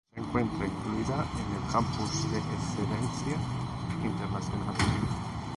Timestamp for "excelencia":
2.39-3.37